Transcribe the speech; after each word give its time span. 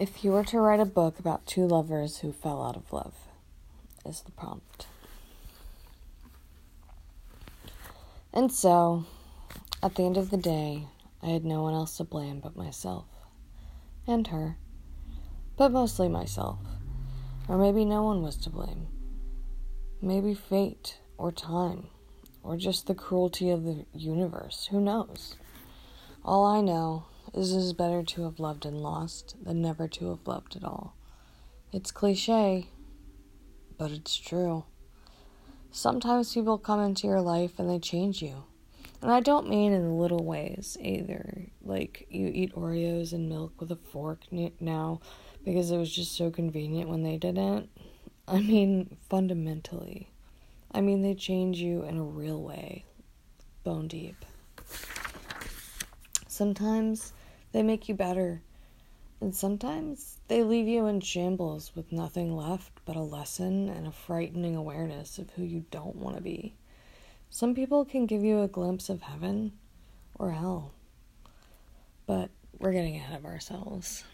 If 0.00 0.24
you 0.24 0.32
were 0.32 0.44
to 0.44 0.58
write 0.58 0.80
a 0.80 0.86
book 0.86 1.18
about 1.18 1.44
two 1.44 1.66
lovers 1.66 2.20
who 2.20 2.32
fell 2.32 2.62
out 2.62 2.74
of 2.74 2.90
love, 2.90 3.12
is 4.06 4.22
the 4.22 4.30
prompt. 4.30 4.86
And 8.32 8.50
so, 8.50 9.04
at 9.82 9.96
the 9.96 10.04
end 10.04 10.16
of 10.16 10.30
the 10.30 10.38
day, 10.38 10.86
I 11.22 11.26
had 11.26 11.44
no 11.44 11.62
one 11.62 11.74
else 11.74 11.98
to 11.98 12.04
blame 12.04 12.40
but 12.40 12.56
myself. 12.56 13.04
And 14.06 14.26
her. 14.28 14.56
But 15.58 15.70
mostly 15.70 16.08
myself. 16.08 16.60
Or 17.46 17.58
maybe 17.58 17.84
no 17.84 18.02
one 18.02 18.22
was 18.22 18.36
to 18.36 18.48
blame. 18.48 18.86
Maybe 20.00 20.32
fate, 20.32 20.96
or 21.18 21.30
time, 21.30 21.88
or 22.42 22.56
just 22.56 22.86
the 22.86 22.94
cruelty 22.94 23.50
of 23.50 23.64
the 23.64 23.84
universe. 23.92 24.68
Who 24.70 24.80
knows? 24.80 25.36
All 26.24 26.46
I 26.46 26.62
know 26.62 27.04
it 27.32 27.40
is 27.40 27.72
better 27.72 28.02
to 28.02 28.24
have 28.24 28.40
loved 28.40 28.66
and 28.66 28.80
lost 28.80 29.36
than 29.42 29.62
never 29.62 29.86
to 29.88 30.10
have 30.10 30.26
loved 30.26 30.56
at 30.56 30.64
all. 30.64 30.96
It's 31.72 31.90
cliche, 31.90 32.68
but 33.78 33.90
it's 33.90 34.16
true. 34.16 34.64
Sometimes 35.70 36.34
people 36.34 36.58
come 36.58 36.80
into 36.80 37.06
your 37.06 37.20
life 37.20 37.58
and 37.58 37.70
they 37.70 37.78
change 37.78 38.20
you. 38.20 38.44
And 39.00 39.10
I 39.10 39.20
don't 39.20 39.48
mean 39.48 39.72
in 39.72 39.98
little 39.98 40.24
ways 40.24 40.76
either. 40.80 41.46
Like 41.62 42.06
you 42.10 42.30
eat 42.34 42.54
Oreos 42.54 43.12
and 43.12 43.28
milk 43.28 43.60
with 43.60 43.70
a 43.70 43.76
fork 43.76 44.20
now 44.60 45.00
because 45.44 45.70
it 45.70 45.78
was 45.78 45.94
just 45.94 46.16
so 46.16 46.30
convenient 46.30 46.90
when 46.90 47.02
they 47.02 47.16
didn't. 47.16 47.70
I 48.26 48.40
mean 48.40 48.96
fundamentally. 49.08 50.10
I 50.72 50.80
mean 50.80 51.02
they 51.02 51.14
change 51.14 51.58
you 51.58 51.82
in 51.84 51.96
a 51.96 52.02
real 52.02 52.42
way, 52.42 52.84
bone 53.64 53.88
deep. 53.88 54.24
Sometimes 56.28 57.12
they 57.52 57.62
make 57.62 57.88
you 57.88 57.94
better, 57.94 58.42
and 59.20 59.34
sometimes 59.34 60.18
they 60.28 60.42
leave 60.42 60.68
you 60.68 60.86
in 60.86 61.00
shambles 61.00 61.72
with 61.74 61.92
nothing 61.92 62.36
left 62.36 62.72
but 62.84 62.96
a 62.96 63.00
lesson 63.00 63.68
and 63.68 63.86
a 63.86 63.92
frightening 63.92 64.56
awareness 64.56 65.18
of 65.18 65.30
who 65.30 65.42
you 65.42 65.64
don't 65.70 65.96
want 65.96 66.16
to 66.16 66.22
be. 66.22 66.54
Some 67.28 67.54
people 67.54 67.84
can 67.84 68.06
give 68.06 68.24
you 68.24 68.40
a 68.40 68.48
glimpse 68.48 68.88
of 68.88 69.02
heaven 69.02 69.52
or 70.18 70.32
hell, 70.32 70.72
but 72.06 72.30
we're 72.58 72.72
getting 72.72 72.96
ahead 72.96 73.18
of 73.18 73.24
ourselves. 73.24 74.04